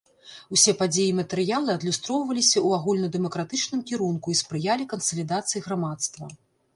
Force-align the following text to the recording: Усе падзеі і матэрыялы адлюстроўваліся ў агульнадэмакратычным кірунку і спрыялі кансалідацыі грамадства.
Усе 0.55 0.71
падзеі 0.79 1.09
і 1.09 1.17
матэрыялы 1.17 1.67
адлюстроўваліся 1.73 2.55
ў 2.61 2.79
агульнадэмакратычным 2.79 3.83
кірунку 3.91 4.27
і 4.35 4.39
спрыялі 4.41 4.89
кансалідацыі 4.95 5.63
грамадства. 5.67 6.23